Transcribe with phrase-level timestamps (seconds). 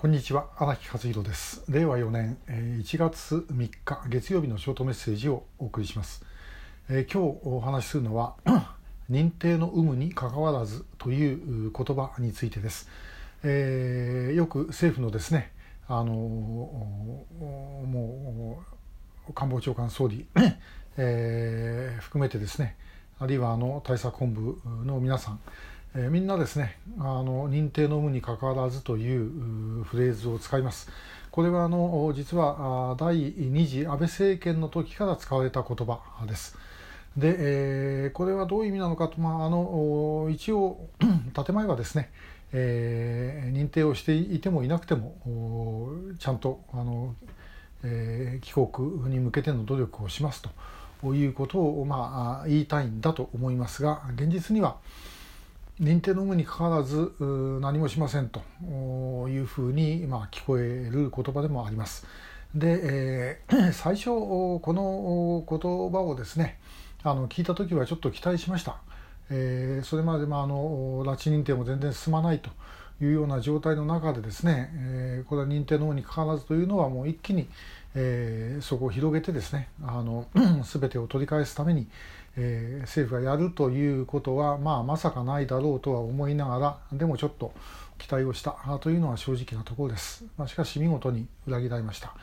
[0.00, 1.64] こんにちは荒木和弘です。
[1.68, 6.24] 令和4年1月3日月曜日のショートメッセージをお送りします、
[6.88, 8.36] えー、今日お話しするのは
[9.10, 12.88] 認定の有無にかかわらずという言葉についてです、
[13.42, 15.50] えー、よく政府のですね
[15.88, 17.26] あのも
[19.28, 20.26] う官房長官総理、
[20.96, 22.76] えー、含めてですね
[23.18, 25.40] あるいはあの対策本部の皆さん
[25.98, 30.88] えー、みんなですねあの認定の有無にかかわらずというフレーズを使います。
[31.32, 36.56] これはあの実は第2次安倍政権の時から使われた言葉です。
[37.16, 40.88] で、えー、これはどういう意味なのかと、まあ、あの一応
[41.34, 42.10] 建前はですね、
[42.52, 45.90] えー、認定をしていてもいなくても
[46.20, 47.16] ちゃんとあの、
[47.82, 50.42] えー、帰国に向けての努力をします
[51.02, 54.76] ということを、まあ、言いたいんだと思いますが現実には、
[55.80, 57.12] 認定の有無にかかわらず
[57.60, 58.40] 何もしませんと
[59.28, 62.06] いうふうに、まあ、聞こえる言葉でもあります。
[62.54, 66.58] で、えー、 最初この言葉をですね
[67.02, 68.78] あの聞いた時はちょっと期待しました。
[69.30, 72.50] えー、それまで、まあ、あの拉致認定も全然進まないと
[73.00, 77.48] いうような状態の中でですね、えー、これは認定の有無にかかわらずというのはもう一気に、
[78.00, 80.26] えー、そこを広げてですねあの
[80.62, 81.88] 全てを取り返すために、
[82.36, 86.58] えー、政府がやるということは、まあ、まさかないだろうとは思いなが
[86.90, 87.52] らでもちょっと
[87.98, 92.14] 期待をしたというのは正直なところです、まあ、しかし見事に裏切られました、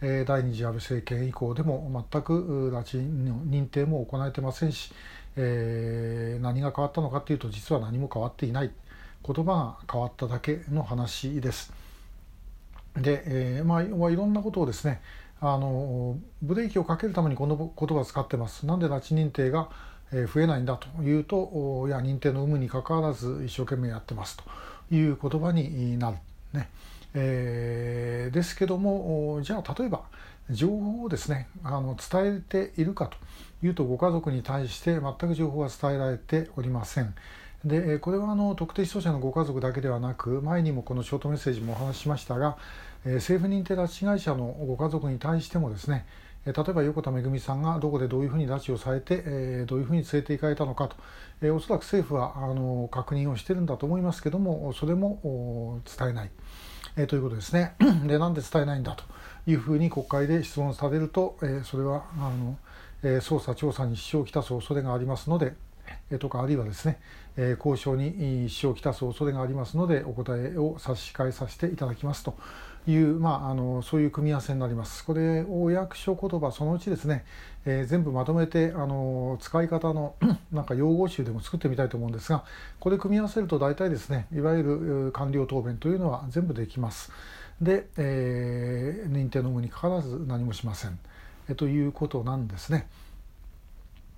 [0.00, 4.92] えー、第二次安倍政権以降でも全く拉致の認定も行えてませんし、
[5.36, 8.70] え、何が変わったのかというと実は何も変わっていない。
[9.26, 11.72] 言葉が変わっただけの話です。
[12.94, 15.00] で、えーまあ、いろんなことをですね
[15.46, 18.64] あのブレーキをかけるためにこの言葉を使ってます。
[18.64, 19.68] なんで拉致認定が
[20.10, 24.44] 増えないんだというといや認定の有無にかかわらず一生懸命やってますと
[24.94, 26.16] いう言葉になる。
[26.52, 26.70] ね
[27.14, 30.02] えー、ですけどもじゃあ例えば
[30.50, 33.16] 情報をですねあの伝えているかと
[33.66, 37.14] いうとご家族に対して全く情報は伝えられておりません。
[37.64, 42.58] でこれはあの特定失踪者のご家族だけではなく前にもこのショートメッセージもお話ししましたが、
[43.06, 46.06] え、政府認定拉致被害者のご家族に対してもですね
[46.44, 50.96] 例えば横田めぐみさんがどこでどういうふうに拉致をされて、え、どういうふうに連れて行かれたのかと、
[51.40, 56.30] え、おそらく政府はあの確認をしてるんだと思いますけどもそれも伝えない、
[56.98, 57.76] え、ということですね。
[58.06, 59.04] でなんで伝えないんだと
[59.46, 62.58] いうふうに国会で質問されると、え、それはあの、
[63.02, 65.54] え、捜査調査に支障をきたす恐れがありますので
[66.18, 66.98] とかあるいはですね、
[67.36, 72.36] え交渉に支障をきたす恐れがありますのでお答えを差し控えさせていただきますと
[72.86, 75.04] いう、まあ、あのそういう組み合わせになります。
[75.04, 77.24] これお役所言葉そのうちですね、
[77.64, 80.16] えー、全部まとめてあの使い方の
[80.52, 82.44] なんか用語集でも作ってみたいと思うんですが
[82.80, 87.10] これ組み合わせると大体ですねいわゆる官僚答弁というのは全部できます。
[87.60, 90.98] で、えー、認定の有無にかかわらず何もしません、
[91.48, 92.88] えということなんですね。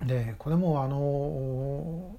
[0.05, 2.15] でこれもあの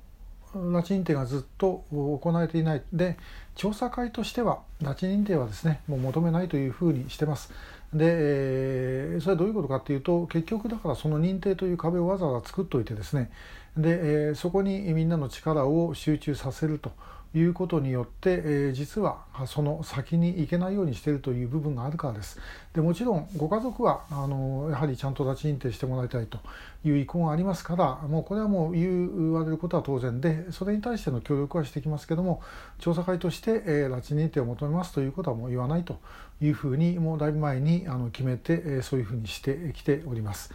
[0.54, 3.18] 拉致認定がずっと行われていないで
[3.54, 7.52] 調査会としては拉致認定はですねもう求めないというふうにしてます。
[7.92, 13.30] でそれはどういうことかっていうと結局だからその認定という壁をわざわざ作っておいてですね
[13.78, 16.92] でそこにみんなの力を集中させると。
[17.34, 22.38] いうことによって、えー、実はその先に行けないようにしているという部分があるからです。
[22.72, 26.38] でもちろんご家族はあのやはりちゃんと拉致認定してもらいたいと
[26.84, 32.42] いう意向がありますからもうこれはもう言われることは当然でそれに対しての協力はしてきますけども
[32.78, 35.98] 調査会として、えー、拉致認定を求めますということはもう言わないと
[36.40, 40.52] いうふうにもうだいぶ前にあの決めて、えー、そういうふうにしてきております。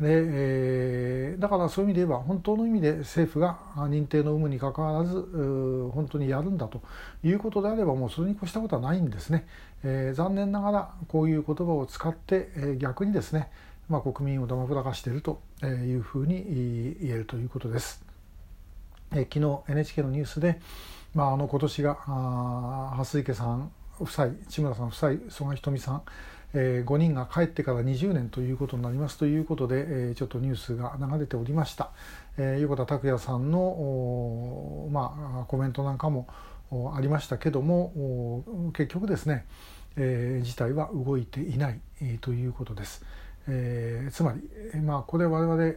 [0.00, 5.14] でえー、だからそういう意味で言えば本当の意味で政府が認定の有無にかかわらず
[5.94, 6.82] 本当にやるんだと
[7.24, 9.46] いうことであればもうそれに越したことはないんですね、
[9.84, 13.50] えー、残念ながらこういう言葉を使って、えー、逆にですね、
[13.88, 18.04] まあ、国民をだまくらかしているというふうに言えるということです。
[19.12, 20.60] えー、昨日 NHK のニュースで、
[21.14, 21.94] まあ、あの今年が
[22.98, 26.02] 蓮池さん夫妻千村さん夫妻曽我ひとみさん
[26.54, 31.90] え、5人が帰ってから20年ということになりますということで、え、ちょっとニュースが流れておりました、
[32.38, 36.26] え、横田拓也さんのまあ、コメントなんかも
[36.94, 39.46] ありましたけども結局ですね、
[39.96, 41.80] え、事態は動いていない、
[42.20, 43.04] ということです、
[43.48, 45.74] え、つまり、まあ、これ我々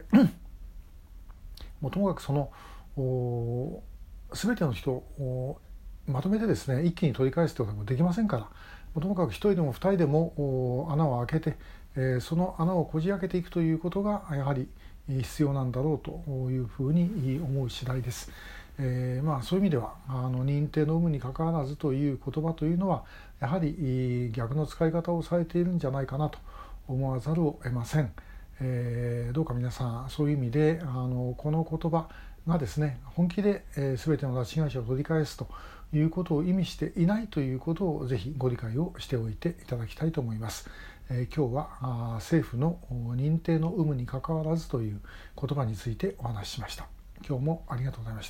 [1.80, 2.50] もともかくその
[4.32, 5.04] 全ての人
[6.10, 11.56] まとめてですね一気に取り返すということもできませんからともかく1人でも2人でも穴を開けて、
[11.96, 14.68] えー、その穴をこじ開けていくということがやはり
[15.08, 18.30] 必要なんだろうというふうに思う次第です。
[18.78, 23.04] えー、まあ、そういう意味ではあの認定の有無にかかわらずという言葉というのは
[23.38, 26.38] やはり逆の使い方をされているんじゃないかなと
[26.88, 28.12] 思わざるを得ません。
[28.62, 32.08] えー、どうか皆さんそういう意味であのこの言葉
[32.46, 35.48] がですね本気で、えー、全ての拉致被害者を取り返すと
[35.92, 40.70] いうことを意味していないということをぜひご理解をしておいていただきたいと思います。
[41.10, 42.78] えー、今日はあ政府の
[43.16, 45.00] 認定の有無にかかわらずという
[45.36, 46.86] 言葉についてお話ししました。
[47.28, 48.28] 今日もありがとうございました。